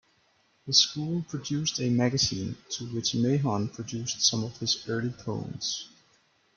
[0.65, 5.89] The school produced a magazine to which Mahon produced some of his early poems.